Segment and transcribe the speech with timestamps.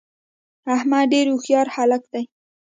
[0.75, 2.21] احمدډیرهوښیارهلک ده